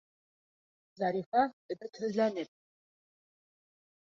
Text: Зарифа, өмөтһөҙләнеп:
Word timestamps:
Зарифа, 1.01 1.43
өмөтһөҙләнеп: 1.75 2.51